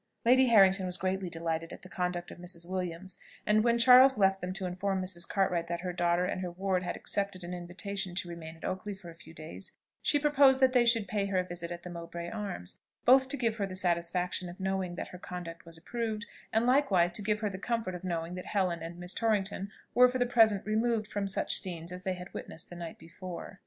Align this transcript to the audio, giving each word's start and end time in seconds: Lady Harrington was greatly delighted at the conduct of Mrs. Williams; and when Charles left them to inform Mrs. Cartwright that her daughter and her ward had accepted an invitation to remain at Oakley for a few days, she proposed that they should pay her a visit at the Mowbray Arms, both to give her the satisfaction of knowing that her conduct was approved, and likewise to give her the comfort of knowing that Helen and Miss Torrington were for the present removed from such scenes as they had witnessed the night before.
Lady 0.25 0.47
Harrington 0.47 0.87
was 0.87 0.97
greatly 0.97 1.29
delighted 1.29 1.71
at 1.71 1.83
the 1.83 1.87
conduct 1.87 2.31
of 2.31 2.39
Mrs. 2.39 2.67
Williams; 2.67 3.19
and 3.45 3.63
when 3.63 3.77
Charles 3.77 4.17
left 4.17 4.41
them 4.41 4.51
to 4.53 4.65
inform 4.65 4.99
Mrs. 4.99 5.29
Cartwright 5.29 5.67
that 5.67 5.81
her 5.81 5.93
daughter 5.93 6.25
and 6.25 6.41
her 6.41 6.49
ward 6.49 6.81
had 6.81 6.95
accepted 6.97 7.43
an 7.43 7.53
invitation 7.53 8.15
to 8.15 8.27
remain 8.27 8.55
at 8.55 8.65
Oakley 8.65 8.95
for 8.95 9.11
a 9.11 9.15
few 9.15 9.31
days, 9.31 9.73
she 10.01 10.17
proposed 10.17 10.59
that 10.59 10.73
they 10.73 10.85
should 10.85 11.07
pay 11.07 11.27
her 11.27 11.37
a 11.37 11.43
visit 11.43 11.69
at 11.69 11.83
the 11.83 11.89
Mowbray 11.91 12.31
Arms, 12.31 12.79
both 13.05 13.27
to 13.29 13.37
give 13.37 13.57
her 13.57 13.67
the 13.67 13.75
satisfaction 13.75 14.49
of 14.49 14.59
knowing 14.59 14.95
that 14.95 15.09
her 15.09 15.19
conduct 15.19 15.65
was 15.67 15.77
approved, 15.77 16.25
and 16.51 16.65
likewise 16.65 17.11
to 17.11 17.21
give 17.21 17.41
her 17.41 17.49
the 17.51 17.59
comfort 17.59 17.93
of 17.93 18.03
knowing 18.03 18.33
that 18.33 18.47
Helen 18.47 18.81
and 18.81 18.97
Miss 18.97 19.13
Torrington 19.13 19.69
were 19.93 20.09
for 20.09 20.17
the 20.17 20.25
present 20.25 20.65
removed 20.65 21.05
from 21.05 21.27
such 21.27 21.59
scenes 21.59 21.91
as 21.91 22.01
they 22.01 22.13
had 22.13 22.33
witnessed 22.33 22.71
the 22.71 22.75
night 22.75 22.97
before. 22.97 23.59